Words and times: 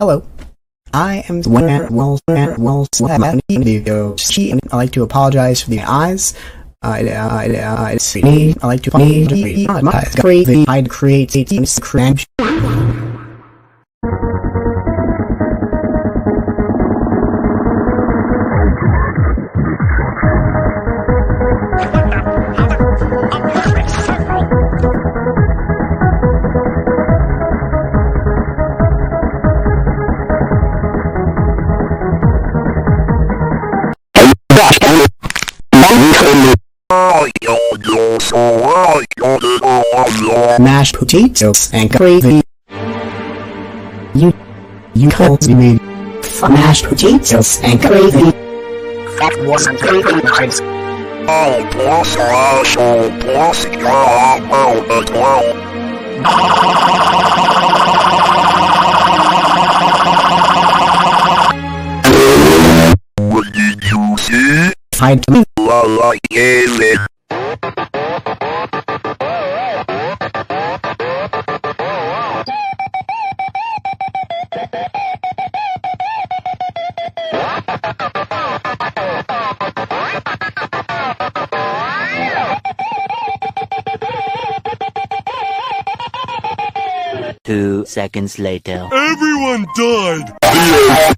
Hello. 0.00 0.24
I 0.92 1.24
am 1.28 1.40
Swear 1.44 1.86
Well 1.88 2.18
Swear 2.28 2.56
Well 2.58 2.88
Swear 2.92 3.38
video. 3.48 4.16
I 4.72 4.76
like 4.76 4.90
to 4.90 5.04
apologize 5.04 5.62
for 5.62 5.70
the 5.70 5.82
eyes. 5.82 6.34
I 6.82 7.08
I 7.10 7.92
I 7.92 7.96
see. 7.98 8.56
I 8.60 8.66
like 8.66 8.82
to 8.82 8.90
apologize. 8.90 10.16
Crazy. 10.16 10.64
I'd 10.66 10.90
create 10.90 11.36
a 11.36 11.44
cringe. 11.80 12.26
Mashed 40.58 40.94
potatoes 40.96 41.70
and 41.72 41.90
gravy. 41.90 42.42
You, 44.14 44.32
you 44.94 45.10
told 45.10 45.48
me 45.48 45.78
mashed 46.42 46.84
potatoes 46.84 47.58
and 47.62 47.80
gravy. 47.80 48.30
That 49.18 49.34
wasn't 49.46 49.80
gravy, 49.80 50.20
guys. 50.22 50.60
Oh, 51.26 51.68
plus, 51.72 52.16
oh, 52.18 53.18
plus, 53.20 53.64
yeah, 53.64 54.40
well, 54.50 54.86
but 54.88 55.10
well. 55.10 55.74
What 63.30 63.52
did 63.52 63.82
you 63.84 64.16
see? 64.18 64.72
I'd 65.00 65.24
La 65.66 65.80
la, 65.80 66.12
yeah, 66.30 67.06
Two 87.42 87.86
seconds 87.86 88.38
later. 88.38 88.88
Everyone 88.92 89.66
died! 89.76 91.14